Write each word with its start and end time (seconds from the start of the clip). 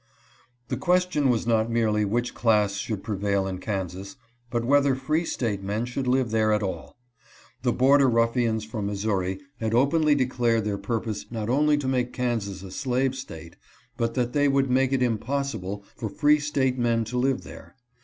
The 0.69 0.77
question 0.77 1.29
was 1.29 1.45
not 1.45 1.69
merely 1.69 2.05
which 2.05 2.33
class 2.33 2.73
should 2.73 3.03
prevail 3.03 3.45
in 3.45 3.59
Kansas, 3.59 4.15
but 4.49 4.65
whether 4.65 4.95
free 4.95 5.25
State 5.25 5.61
men 5.61 5.85
should 5.85 6.07
live 6.07 6.31
there 6.31 6.51
at 6.53 6.63
all. 6.63 6.95
The 7.61 7.71
border 7.71 8.09
ruffians 8.09 8.65
from 8.65 8.87
Missouri 8.87 9.39
had 9.59 9.75
openly 9.75 10.15
de 10.15 10.25
clared 10.25 10.65
their 10.65 10.79
purpose 10.79 11.27
not 11.29 11.49
only 11.49 11.77
to 11.77 11.87
make 11.87 12.13
Kansas 12.13 12.63
a 12.63 12.71
slave 12.71 13.13
State, 13.13 13.57
but 13.95 14.15
that 14.15 14.33
they 14.33 14.47
would 14.47 14.71
make 14.71 14.91
it 14.91 15.03
impossible 15.03 15.83
for 15.95 16.09
free 16.09 16.39
State 16.39 16.79
men 16.79 17.03
to 17.05 17.19
live 17.19 17.43
there. 17.43 17.75